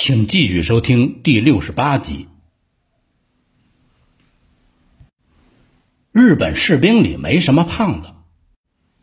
[0.00, 2.28] 请继续收听第六十八集。
[6.12, 8.10] 日本士兵里没什么胖子，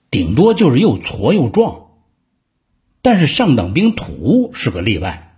[0.10, 1.88] 顶多就是又矬又壮。
[3.02, 5.38] 但是上等兵土是个例外，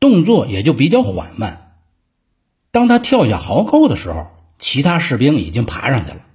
[0.00, 1.76] 动作也就比较缓慢。
[2.72, 6.26] 当他跳下壕沟的时候，其他士兵已经爬上去了。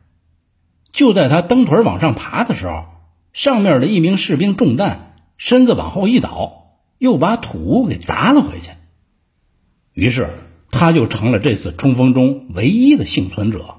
[0.89, 2.85] 就在他蹬腿往上爬的时候，
[3.33, 6.64] 上面的一名士兵中弹，身子往后一倒，
[6.97, 8.71] 又把土给砸了回去。
[9.93, 10.29] 于是
[10.71, 13.75] 他就成了这次冲锋中唯一的幸存者。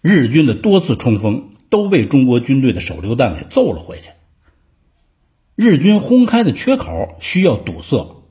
[0.00, 4.10] 日军的多次冲锋都被中国军队的手榴弹给揍了回去。
[5.56, 8.22] 日军轰开的缺口需要堵塞，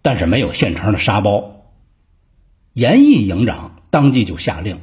[0.00, 1.66] 但是没有现成的沙包。
[2.72, 4.78] 严毅营长当即就下令，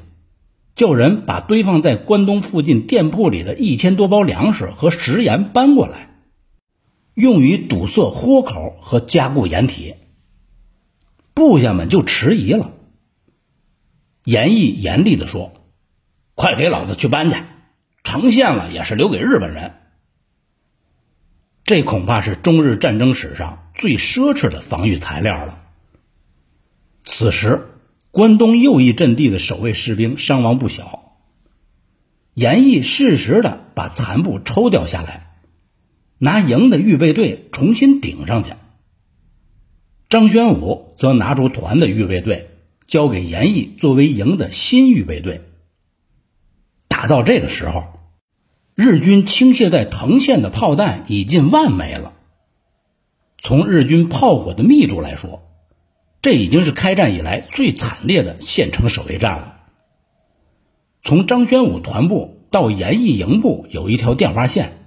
[0.75, 6.18] 叫人把堆放在关东附近店铺里的一千多包粮食和食盐搬过来，
[7.19, 9.95] 用于堵塞豁口和加固掩体。
[11.33, 12.73] 部下们就迟疑了。
[14.23, 15.53] 严毅严厉地说。
[16.35, 17.35] 快给老子去搬去！
[18.01, 19.73] 成线了也是留给日本人。
[21.65, 25.59] 这恐怕是中日战争史上最奢侈的防御材料了。
[27.03, 27.67] 此时，
[28.11, 31.17] 关东右翼阵地的守卫士兵伤亡不小。
[32.35, 35.28] 严毅适时的把残部抽调下来，
[36.19, 38.51] 拿营的预备队重新顶上去。
[40.09, 42.49] 张宣武则拿出团的预备队，
[42.87, 45.41] 交给严毅作为营的新预备队。
[46.87, 47.85] 打到这个时候，
[48.75, 52.13] 日军倾泻在藤县的炮弹已近万枚了。
[53.37, 55.43] 从日军炮火的密度来说，
[56.21, 59.61] 这已经是开战以来最惨烈的县城守卫战了。
[61.01, 64.78] 从张宣武团部到严毅营部有一条电话线，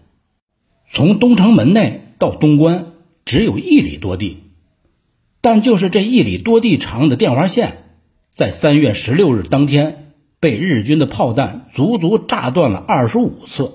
[0.95, 2.93] 从东城门内到东关
[3.25, 4.43] 只有一里多地，
[5.41, 7.79] 但就是这一里多地长的电话线，
[8.31, 9.99] 在三月十六日当天。
[10.39, 13.75] 被日军的炮弹足足炸断了二十五次。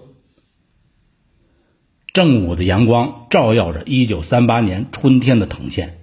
[2.12, 5.98] 正午的阳光照耀着一九三八年春天的藤县。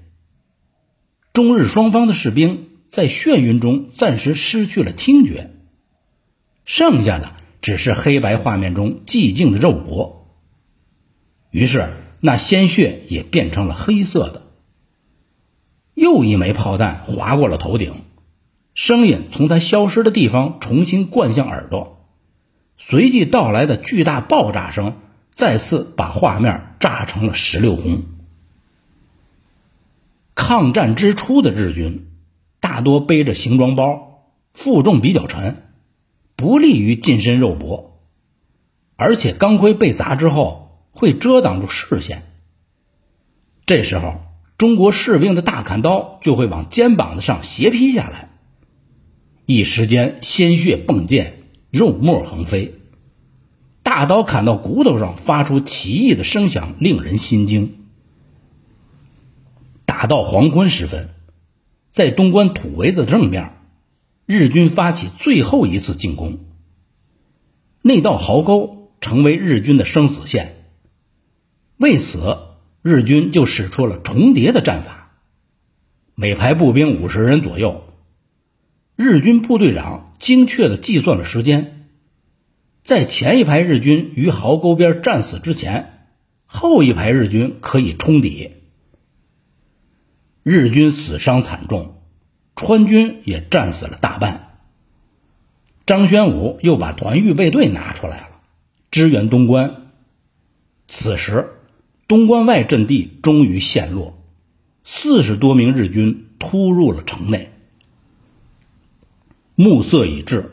[1.34, 5.50] 中日双方的士兵在眩晕中暂时失去了听觉，
[6.64, 10.23] 剩下的只是黑白画面中寂静的肉搏。
[11.54, 14.42] 于是，那鲜血也变成了黑色的。
[15.94, 17.94] 又一枚炮弹划过了头顶。
[18.74, 22.08] 声音从他消失的地方重新灌向耳朵，
[22.76, 24.96] 随即到来的巨大爆炸声
[25.30, 28.02] 再次把画面炸成了石榴红。
[30.34, 32.08] 抗战之初的日军
[32.58, 35.68] 大多背着行装包，负重比较沉，
[36.34, 38.00] 不利于近身肉搏，
[38.96, 40.63] 而且钢盔被砸之后
[40.94, 42.22] 会遮挡住视线。
[43.66, 44.22] 这时候，
[44.56, 48.30] 中国士兵的大砍刀就会往肩膀子上斜劈下来。
[49.46, 51.34] 一时间，鲜血迸溅，
[51.70, 52.74] 肉沫横飞，
[53.82, 57.84] 大刀砍到骨头上，发出奇异的声响，令人心惊。
[59.84, 61.10] 打到黄昏时分，
[61.90, 63.56] 在东关土围子正面，
[64.24, 66.38] 日军发起最后一次进攻。
[67.82, 70.53] 那道壕沟成为日军的生死线，
[71.76, 72.38] 为此，
[72.82, 75.10] 日军就使出了重叠的战法，
[76.14, 77.84] 每排步兵五十人左右。
[78.96, 81.88] 日军部队长精确地计算了时间，
[82.84, 86.06] 在前一排日军于壕沟边战死之前，
[86.46, 88.52] 后一排日军可以冲抵。
[90.44, 92.02] 日军死伤惨重，
[92.54, 94.60] 川军也战死了大半。
[95.86, 98.40] 张宣武又把团预备队拿出来了，
[98.92, 99.90] 支援东关。
[100.86, 101.53] 此时，
[102.06, 104.22] 东关外阵地终于陷落，
[104.84, 107.50] 四十多名日军突入了城内。
[109.54, 110.50] 暮色已至，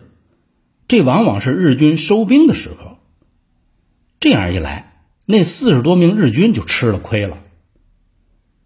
[0.88, 3.00] 这往往是日军收兵的时刻。
[4.20, 7.40] 这样一来，那四十多名日军就吃了亏了，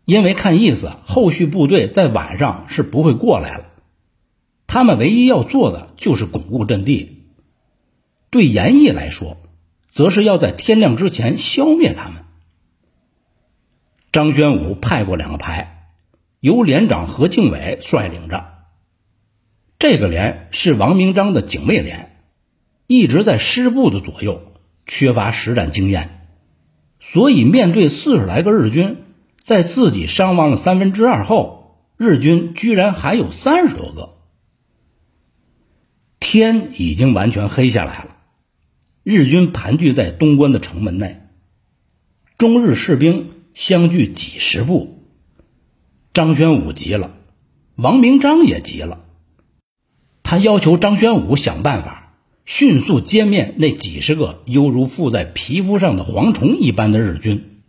[0.03, 3.65] 因为看意思，后续部队在晚上是不会过来了。
[4.67, 7.23] 他们唯一要做的就是巩固阵地。
[8.29, 9.37] 对严毅来说，
[9.91, 12.24] 则是要在天亮之前消灭他们。
[14.15, 15.89] 张宣武派过两个排，
[16.39, 18.45] 由连长何庆伟率领着。
[19.77, 22.23] 这个连是王明章的警卫连，
[22.87, 24.53] 一直在师部的左右，
[24.85, 26.29] 缺乏实战经验，
[27.01, 29.03] 所以面对四十来个日军，
[29.43, 34.13] 在自己伤亡了三分之二后，日军居然还有三十多个。
[36.21, 38.15] 天已经完全黑下来了，
[39.03, 41.19] 日军盘踞在东关的城门内，
[42.37, 45.01] 中日士兵相距几十步。
[46.13, 47.15] 张宣武急了，
[47.75, 49.05] 王明章也急了，
[50.23, 57.61] 他要求张宣武想办法，迅速歼灭那几十个犹如附在皮肤上的蝗虫一般的日军。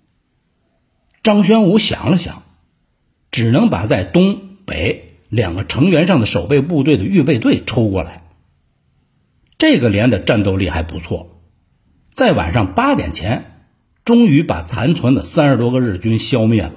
[1.22, 2.42] 张宣武想了想，
[3.30, 8.24] 只能把在东北两个成员上的守备部队的预备队抽过来。
[9.56, 11.40] 这个连的战斗力还不错，
[12.12, 13.55] 在晚上八点前，
[14.06, 16.72] 终于把残存的三十多个日军消灭了，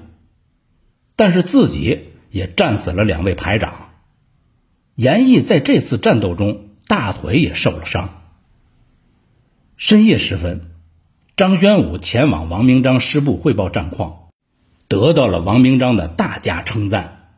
[1.16, 2.00] 但是自己
[2.32, 3.92] 也战死了两位排长。
[4.96, 8.24] 严毅在这次战斗中大腿也受了伤。
[9.78, 10.72] 深夜时分，
[11.38, 14.30] 张宣武前往王明章师部汇报战况，
[14.88, 17.36] 得到了王明章的大加称赞。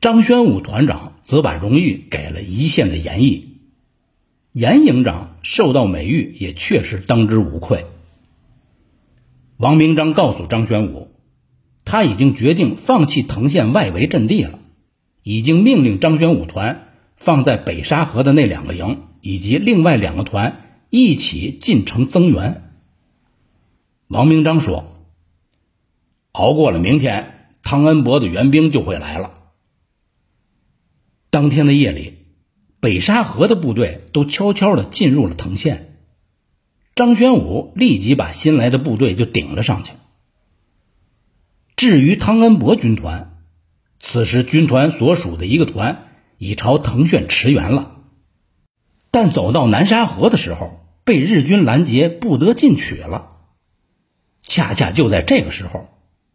[0.00, 3.60] 张宣武团长则把荣誉给了一线的严毅。
[4.50, 7.86] 严营长受到美誉，也确实当之无愧。
[9.56, 11.10] 王明章告诉张玄武，
[11.84, 14.58] 他已经决定放弃藤县外围阵地了，
[15.22, 22.72] 已经命令张玄武团放在北沙河的那两个营以及另外两个团一起进城增援。
[24.08, 25.06] 王明章说
[26.32, 29.34] ：“熬过了明天，汤恩伯的援兵就会来了。”
[31.30, 32.18] 当天的夜里。
[32.80, 35.93] 北沙河的部队都悄悄地进入了藤县，
[36.94, 39.92] 张宣武立即把新来的部队就顶了上去。
[41.74, 43.36] 至于汤恩伯军团，
[43.98, 46.06] 此时军团所属的一个团
[46.38, 47.96] 已朝藤县驰援了，
[49.10, 53.30] 但走到南沙河的时候，被日军拦截，不得进取了。
[54.44, 55.88] 恰恰就在这个时候，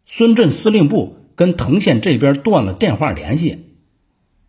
[0.04, 3.66] 孙震司令部跟藤县这边断了电话联系。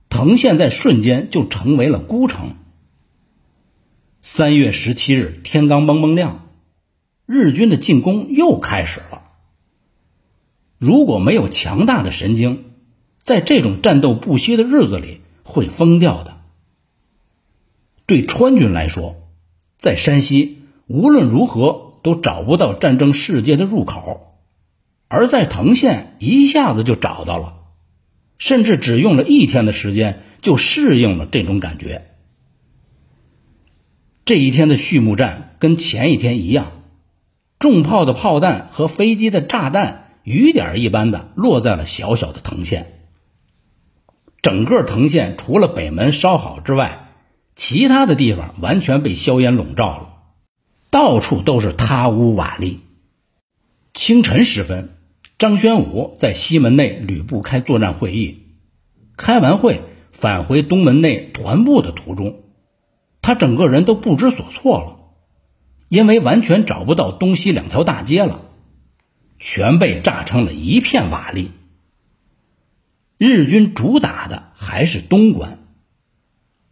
[0.09, 2.55] 藤县在瞬间就成为了孤城。
[4.23, 6.47] 三月十七日，天刚蒙蒙亮，
[7.25, 9.23] 日军的进攻又开始了。
[10.77, 12.65] 如果没有强大的神经，
[13.23, 16.37] 在这种战斗不息的日子里会疯掉的。
[18.05, 19.15] 对川军来说，
[19.79, 24.37] 在山西无论如何都找不到战争世界的入口，
[25.07, 27.57] 而在藤县一下子就找到了。
[28.37, 32.10] 甚至只用了一天的时间就适应了这种感觉。
[34.25, 36.83] 这一天的序幕战跟前一天一样，
[37.59, 43.07] 重炮的炮弹和飞机的炸弹雨点一般的落在了小小的藤县。
[44.41, 47.09] 整个藤县除了北门烧好之外，
[47.55, 50.09] 其他的地方完全被硝烟笼罩了，
[50.89, 52.77] 到处都是塌屋瓦砾。
[53.93, 54.97] 清晨时分。
[55.37, 58.43] 张宣武在西门内旅部开作战会议，
[59.17, 59.81] 开完会
[60.11, 62.43] 返回东门内团部的途中，
[63.21, 64.99] 他整个人都不知所措了，
[65.89, 68.41] 因为完全找不到东西两条大街了，
[69.39, 71.49] 全被炸成了一片瓦砾。
[73.17, 75.59] 日军主打的还是东关，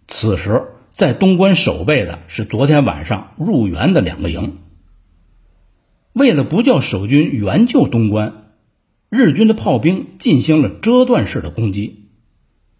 [0.07, 0.63] 此时
[0.93, 4.57] 在东关守备的是昨天晚上入援的两个营，
[6.13, 8.45] 为了不叫守军援救东关。
[9.11, 12.09] 日军的炮兵进行了遮断式的攻击，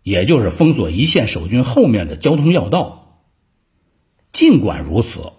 [0.04, 2.99] 也就是封锁一线守军后面的交通要道。
[4.32, 5.34] 尽管如此，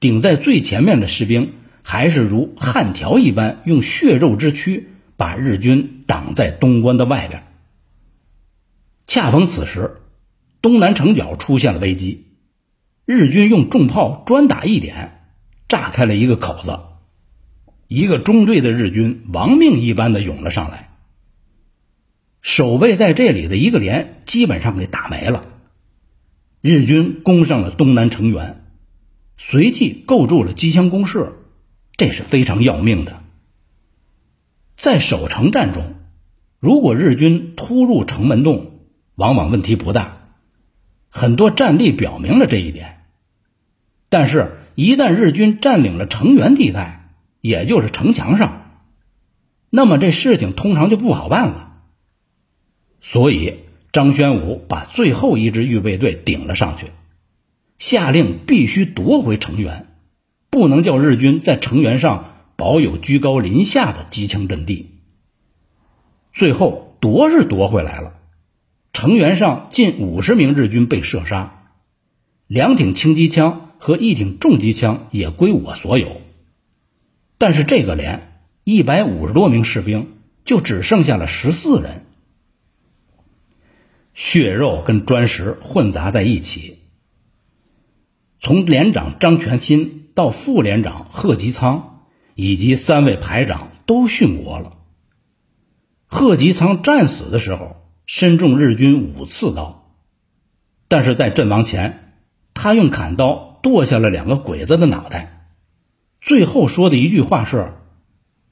[0.00, 7.46] 顶在最前面的士兵还是如焊条一般，用血肉之躯把日军挡在东关的外边。
[9.06, 10.02] 恰逢此时，
[10.60, 12.26] 东南城角出现了危机，
[13.06, 15.22] 日军用重炮专打一点，
[15.68, 16.80] 炸开了一个口子。
[17.86, 20.96] 一个中队的日军亡命一般的涌了上来，
[22.40, 25.44] 守备在这里的一个连基本上给打没了。
[26.66, 28.64] 日军攻上了东南城垣，
[29.36, 31.34] 随即构筑了机枪工事，
[31.94, 33.22] 这是非常要命的。
[34.74, 35.94] 在守城战中，
[36.60, 38.78] 如果日军突入城门洞，
[39.14, 40.20] 往往问题不大，
[41.10, 43.04] 很多战例表明了这一点。
[44.08, 47.10] 但是，一旦日军占领了城垣地带，
[47.42, 48.80] 也就是城墙上，
[49.68, 51.76] 那么这事情通常就不好办了。
[53.02, 53.63] 所以
[53.94, 56.88] 张宣武把最后一支预备队顶了上去，
[57.78, 59.86] 下令必须夺回城垣，
[60.50, 64.98] 不能叫日军在城垣上保有居高临下的机枪阵地。
[66.32, 68.14] 最后夺是夺回来了，
[68.92, 71.68] 城垣上近五十名日军被射杀，
[72.48, 76.20] 两挺轻机枪和一挺重机枪也归我所有。
[77.38, 82.03] 但是这个连一百五十多名士兵就只剩下了十四人，
[84.14, 86.78] 血肉跟砖石混杂在一起。
[88.40, 94.78] 从连长张全新到副连长贺吉仓以及三位排长都殉国了。
[96.06, 99.96] 贺吉仓战死的时候，身中日军五刺刀，
[100.88, 102.14] 但是在阵亡前，
[102.52, 105.48] 他用砍刀剁下了两个鬼子的脑袋，
[106.20, 107.72] 最后说的一句话是：“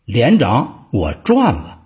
[0.05, 1.82] 连长，我赚了。”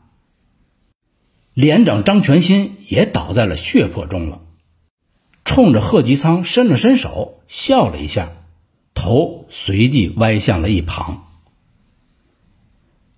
[1.57, 4.43] 连长张全新也倒在了血泊中了，
[5.43, 8.31] 冲着贺吉仓伸了伸手，笑了一下，
[8.93, 11.29] 头随即歪向了一旁。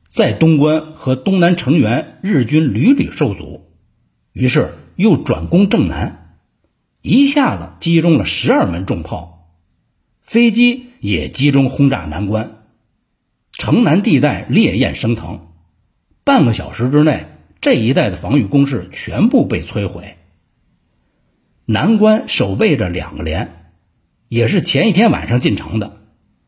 [0.09, 3.73] 在东关和东南城垣，日军屡屡受阻，
[4.33, 6.38] 于是又转攻正南，
[7.02, 9.50] 一下子击中了十二门重炮，
[10.21, 12.62] 飞机也集中轰炸南关，
[13.50, 15.49] 城南地带烈焰升腾，
[16.23, 17.35] 半个小时之内。
[17.60, 20.16] 这一带的防御工事全部被摧毁。
[21.64, 23.72] 南关守备着两个连，
[24.28, 26.02] 也是前一天晚上进城的，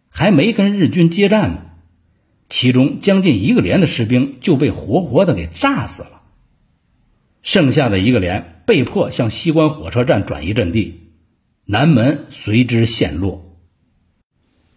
[0.09, 1.67] 还没跟日军接战呢。
[2.49, 6.23] 其中将近一个连的士兵就被活活的给炸死了，
[7.43, 11.13] 剩下的一个连被迫向西关火车站转移阵地，
[11.65, 13.57] 南门随之陷落。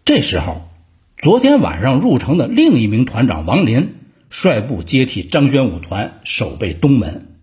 [0.04, 0.68] 这时候，
[1.16, 3.94] 昨天晚上入城的另一名团长王林。
[4.34, 7.38] 率部接替张宣武团守备东门，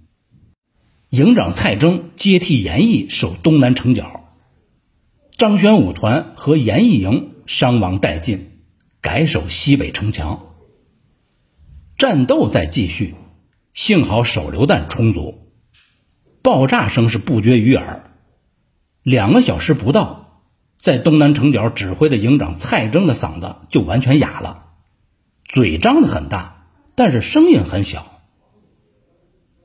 [1.08, 4.36] 营长蔡征接替严毅守东南城角，
[5.38, 8.60] 张宣武团和严毅营伤亡殆尽，
[9.00, 10.48] 改守西北城墙。
[11.96, 13.16] 战斗在继续，
[13.74, 15.54] 幸好手榴弹充足，
[16.42, 18.12] 爆炸声是不绝于耳。
[19.02, 20.42] 两个小时不到，
[20.78, 24.66] 在东南城角指挥的营长蔡征的嗓子就完全哑了，
[25.46, 26.51] 嘴张得很大。
[27.04, 28.22] 但是声音很小。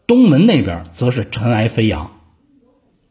[0.06, 2.12] 东门那边则是尘埃飞扬，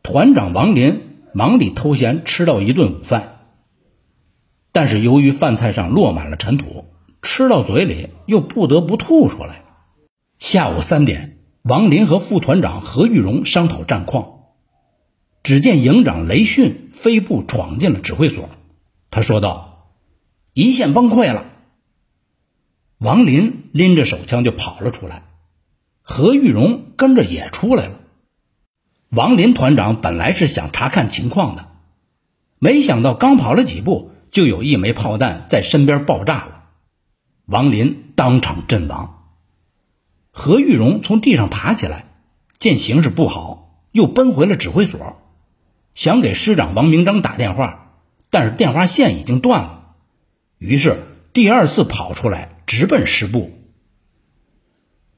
[0.01, 3.51] 团长王林忙里偷闲吃到一顿午饭，
[4.71, 6.85] 但是由于饭菜上落满了尘土，
[7.21, 9.63] 吃到嘴里又不得不吐出来。
[10.39, 14.39] 下午三点，王林和副团长何玉荣商讨战况，
[15.43, 18.49] 只见营长雷迅飞步闯进了指挥所，
[19.11, 19.91] 他说道
[20.55, 21.45] ：“一线崩溃了。”
[22.97, 25.23] 王林拎着手枪就跑了出来，
[26.01, 27.99] 何玉荣跟着也出来了。
[29.09, 31.67] 王林团长本来是想查看情况的，
[32.57, 36.63] 没想到刚跑了几步，就有一枚炮弹在身边爆炸了，
[37.45, 39.29] 王林当场阵亡。
[40.31, 42.07] 何玉荣从地上爬起来，
[42.59, 45.21] 见形势不好，又奔回了指挥所，
[45.91, 47.91] 想给师长王明章打电话，
[48.29, 49.95] 但是电话线已经断了，
[50.57, 52.54] 于是第二次跑出来。
[52.65, 53.51] 直奔师部。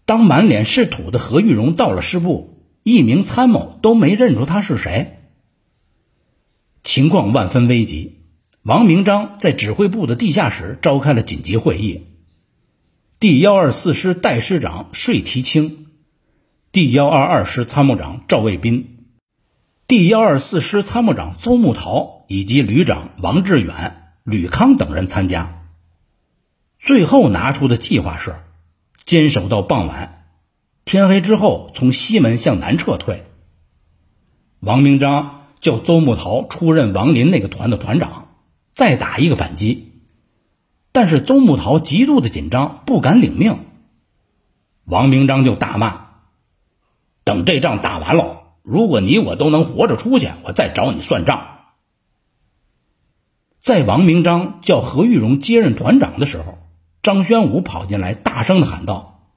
[0.06, 5.20] 当满脸是土的何玉荣到了师部，一名参谋都没认出他是谁。
[6.84, 8.22] 情况万分危急，
[8.62, 12.06] 王明章在指挥部的地下室召开了紧急会议。
[13.20, 15.88] 第幺二四师代师长税提清，
[16.72, 19.08] 第幺二二师参谋长赵卫斌，
[19.88, 25.57] 第幺二四师参谋长邹木桃以及旅长王志远、吕康等人参加。
[26.88, 28.34] 最后拿出的计划是，
[29.04, 30.24] 坚守到傍晚，
[30.86, 33.26] 天黑之后从西门向南撤退。
[34.62, 38.30] 王明章叫邹木桃出任王林那个团的团长，
[38.74, 40.02] 再打一个反击。
[40.94, 43.66] 但是邹木桃极度的紧张，不敢领命。
[44.86, 46.06] 王明章就大骂
[47.26, 51.66] ：“等这仗打完了，如果你我都能活着出去，我再找你算账。”
[53.60, 56.58] 在王明章叫何玉荣接任团长的时候。
[57.08, 59.30] 张宣武跑进来，大声的喊道：“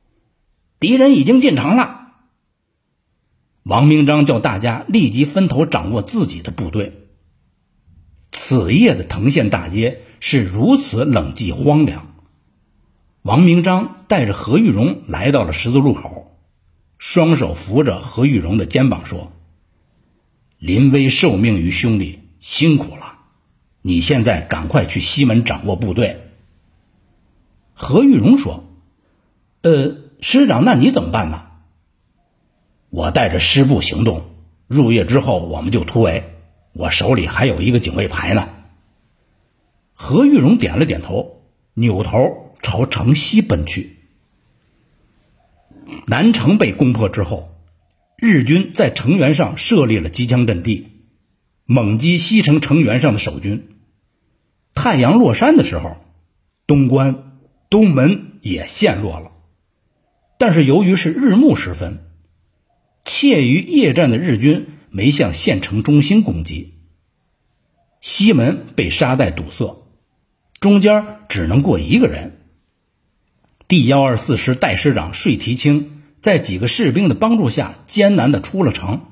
[0.80, 2.08] 敌人已经进城了。”
[3.62, 7.06] 王明章叫大家立即分头掌握自己的部队。
[8.32, 12.12] 此夜的藤县大街是如此冷寂荒凉。
[13.22, 16.40] 王明章带着何玉荣来到了十字路口，
[16.98, 19.30] 双手扶着何玉荣的肩膀说
[20.58, 23.18] ：“临危受命于兄弟，辛苦了。
[23.80, 26.19] 你现在赶快去西门掌握部队。”
[27.82, 28.64] 何玉荣说
[29.62, 31.46] ：“呃，师长，那你怎么办呢？
[32.90, 34.34] 我带着师部行动，
[34.66, 36.34] 入夜之后我们就突围。
[36.74, 38.50] 我手里还有一个警卫排呢。”
[39.94, 41.40] 何玉荣点了点头，
[41.72, 43.96] 扭头朝城西奔去。
[46.06, 47.48] 南城被攻破之后，
[48.18, 50.86] 日军在城垣上设立了机枪阵地，
[51.64, 53.70] 猛击西城城垣上的守军。
[54.74, 55.96] 太阳落山的时候，
[56.66, 57.29] 东关。
[57.70, 59.30] 东门也陷落了，
[60.38, 62.00] 但是由于是日暮时分，
[63.04, 66.74] 怯于夜战的日军没向县城中心攻击。
[68.00, 69.84] 西门被沙袋堵塞，
[70.58, 72.40] 中间只能过一个人。
[73.68, 79.02] 第幺二四师代师长税提清在几个士兵的帮助下，艰难的出了城。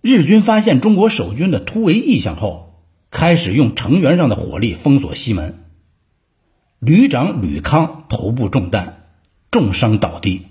[0.00, 5.60] 日军发现中国守军的突围意向后，开始用城垣上的火力封锁西门。
[6.84, 9.04] 旅长吕康头部中弹，
[9.52, 10.48] 重伤倒地，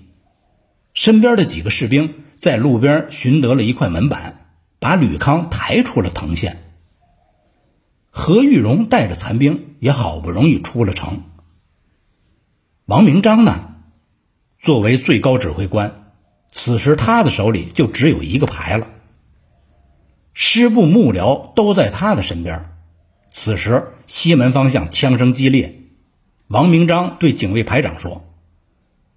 [0.94, 4.46] 身边的几个士兵在路边寻得了一块门板，
[4.78, 6.72] 把吕康抬出了藤县。
[8.08, 11.20] 何玉荣带着残兵也好不容易出了城。
[12.86, 13.74] 王明章呢，
[14.58, 16.14] 作为最高指挥官，
[16.50, 18.88] 此时他的手里就只有一个牌了。
[20.32, 22.74] 师部幕僚都在他的身边。
[23.28, 25.81] 此时西门方向枪声激烈，
[26.52, 28.26] 王明章对警卫排长说：“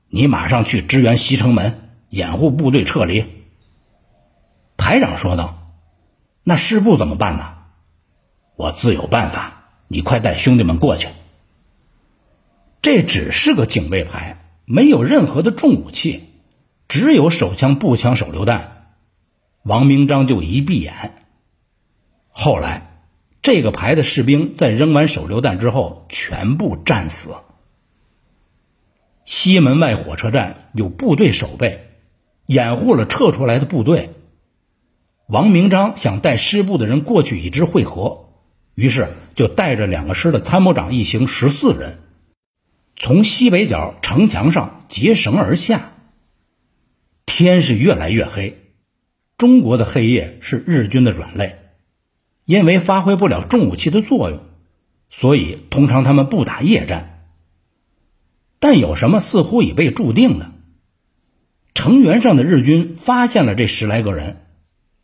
[0.07, 3.25] 你马上去支援西城门，掩护部队撤离。”
[4.77, 5.73] 排长说道
[6.45, 7.55] ：“那师部怎么办呢？”
[8.55, 11.09] 我自有办法，你快带兄弟们过去。
[12.81, 16.29] 这只是个警卫排，没有任何的重武器，
[16.87, 18.93] 只有手枪、步枪、手榴弹。
[19.63, 21.17] 王明章就一闭眼。
[22.29, 22.94] 后来，
[23.45, 27.29] 这个排的士兵在扔完手榴弹之后，全部战死。
[29.23, 31.91] 西门外火车站有部队守备，
[32.47, 34.15] 掩护了撤出来的部队。
[35.27, 38.29] 王明章想带师部的人过去与之会合。
[38.73, 41.99] 于是就带着两个师的参谋长一行十四人，
[42.95, 45.91] 从西北角城墙上结绳而下。
[47.27, 48.57] 天是越来越黑，
[49.37, 51.59] 中国的黑夜是日军的软肋，
[52.45, 54.39] 因为发挥不了重武器的作用，
[55.09, 57.27] 所以通常他们不打夜战。
[58.59, 60.51] 但有什么似乎已被注定的？
[61.73, 64.45] 城垣上的日军发现了这十来个人，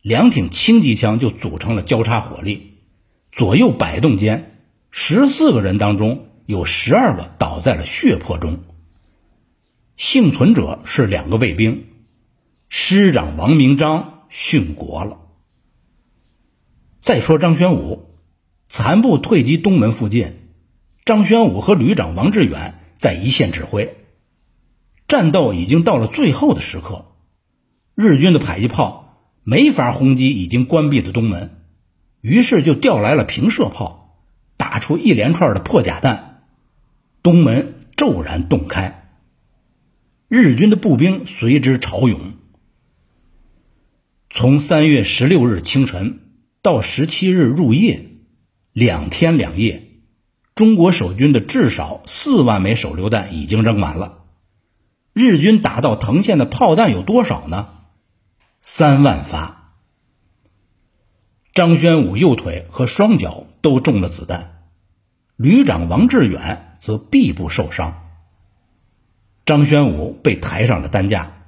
[0.00, 2.78] 两挺轻机枪就组成了交叉火力。
[3.30, 4.58] 左右摆动间，
[4.90, 8.60] 十四个人当中有十二个倒在了血泊中。
[9.96, 11.86] 幸存者是两个卫兵，
[12.68, 15.18] 师长王明章殉国了。
[17.02, 18.14] 再说张宣武，
[18.68, 20.36] 残部退击东门附近，
[21.04, 23.96] 张宣武和旅长王志远在一线指挥。
[25.08, 27.16] 战斗已经到了最后的时刻，
[27.96, 31.58] 日军的迫击炮没法轰击已经关闭的东门。
[32.20, 34.22] 于是就调来了平射炮，
[34.56, 36.44] 打出一连串的破甲弹，
[37.20, 39.12] 东门骤然洞开。
[40.28, 42.34] 日军的步兵随之潮涌。
[44.30, 46.20] 从三月十六日清晨
[46.62, 48.06] 到十七日入夜，
[48.72, 49.82] 两天两夜，
[50.54, 54.20] 中国守军的至少四万枚手榴弹已经扔完了。
[55.12, 57.68] 日军打到藤县的炮弹有多少呢？
[58.60, 59.74] 三万发。
[61.52, 64.62] 张宣武右腿和双脚都中了子弹，
[65.34, 68.08] 旅长王志远则臂部受伤。
[69.44, 71.42] 张宣武被抬上了担架，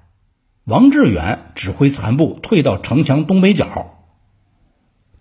[0.65, 3.94] 王志远指挥残部退到城墙东北角。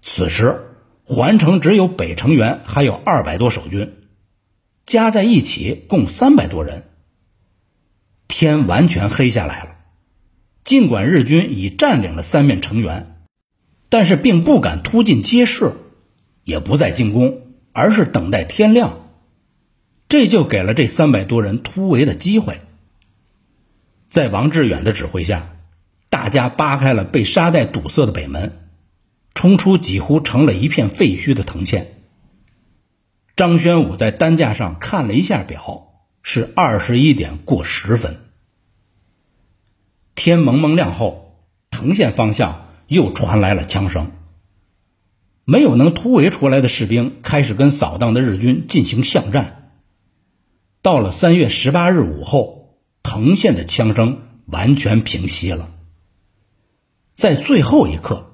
[0.04, 3.94] 此时环城只有北城垣还有二百多守军，
[4.86, 6.84] 加在一起共三百多人。
[8.28, 9.78] 天完全黑下来了，
[10.63, 13.10] 尽管日军已占领了三面城垣。
[13.89, 15.74] 但是并不敢突进街市，
[16.44, 17.42] 也不再进攻，
[17.74, 19.08] 而是等待天亮。
[20.10, 22.60] 这就给了这三百多人突围的机会。
[24.10, 25.56] 在王志远的指挥下，
[26.10, 28.62] 大家扒开了被沙袋堵塞的北门，
[29.34, 32.04] 冲出几乎成了一片废墟的藤县。
[33.36, 35.88] 张宣武在担架上看了一下表，
[36.22, 38.19] 是二十一点过十分。
[40.15, 42.62] 天蒙蒙亮后，藤县方向。
[42.88, 44.12] 又传来了枪声。
[45.46, 49.72] 没有能突围出来的士兵开始跟扫荡的日军进行巷战。
[50.84, 55.72] 到了三月十八日午后，藤县的枪声完全平息了。
[57.15, 58.33] 在最后一刻，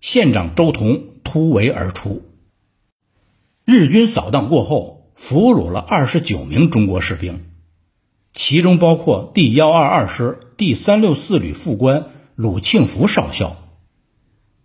[0.00, 2.22] 县长周同突围而出。
[3.64, 7.44] 日军扫荡过后，俘虏了二十九名中国士兵，
[8.32, 13.56] 其中包括第幺二二师第三六四旅副官鲁庆福少校。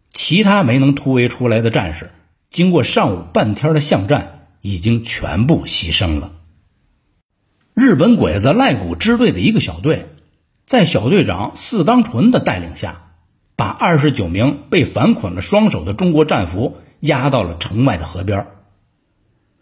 [0.10, 2.12] 其他没能突围出来的战士，
[2.50, 6.32] 经过上午半天的巷战，已经全部牺牲了。
[7.74, 10.08] 日本鬼子赖谷支队的一个小队，
[10.65, 13.05] 在小队长四冈纯的带领下，
[13.56, 18.48] 把二十九名被反捆了双手的中国战俘押到了城外的河边。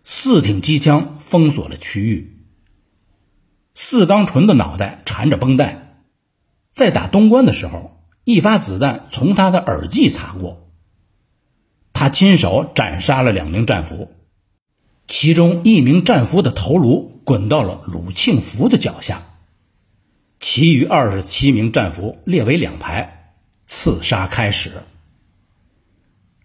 [0.03, 2.45] 四挺机枪封锁了区域。
[3.73, 5.97] 四冈纯的脑袋缠着绷带，
[6.71, 7.91] 在打东关的时候。
[8.25, 10.69] 一发子弹从他的耳际擦过，
[11.91, 14.13] 他亲手斩杀了两名战俘。
[15.07, 19.23] 其中一名战俘的头颅滚到了鲁庆福的脚下，
[20.39, 23.22] 其余二十七名战俘列为两排，
[23.65, 24.71] 刺杀开始。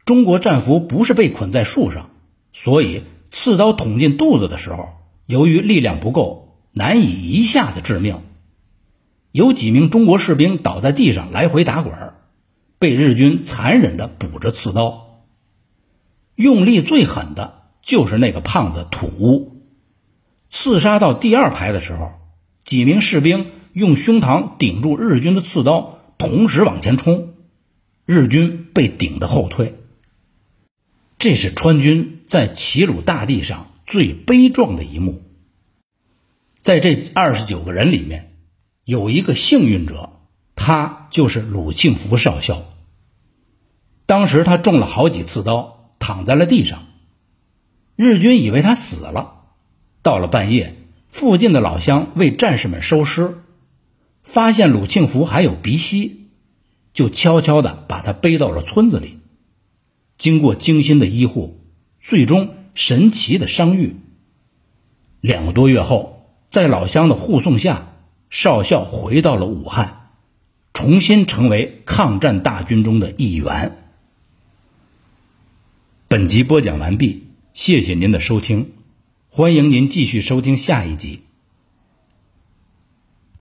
[0.04, 2.10] 中国战俘不是被捆在树上，
[2.52, 4.88] 所以刺刀捅进肚子的时候，
[5.26, 8.22] 由于力量不够，难以一下子致命。
[9.32, 11.94] 有几名中国士兵倒在地上来回打滚
[12.78, 15.24] 被日军残忍地补着刺刀。
[16.34, 19.62] 用力最狠的就是那个胖子土屋。
[20.50, 22.12] 刺杀到第二排的时候，
[22.64, 27.34] 几名士兵用胸膛顶住日军的刺刀，同时往前冲，
[28.04, 29.78] 日军被顶得后退。
[31.16, 35.22] 这是川军在齐鲁大地上最悲壮的一幕。
[36.60, 38.26] 在这二十九个人里面。
[38.84, 40.12] 有一个幸运者，
[40.56, 42.64] 他就是鲁庆福少校。
[44.06, 46.86] 当时他中了好几次刀，躺在了地上。
[47.96, 49.44] 日军以为他死了。
[50.00, 50.74] 到了半夜，
[51.06, 53.42] 附近的老乡为战士们收尸，
[54.30, 56.26] 发现鲁庆福还有鼻息，
[56.92, 59.20] 就悄悄地把他背到了村子里。
[60.18, 61.64] 经过精心的医护，
[61.98, 63.96] 最终神奇的伤愈。
[65.22, 67.94] 两个多月后，在老乡的护送下。
[68.28, 70.10] 少校回到了武汉，
[70.74, 73.78] 重新成为抗战大军中的一员。
[76.08, 78.72] 本集播讲完毕，谢谢您的收听，
[79.30, 81.22] 欢迎您继续收听下一集。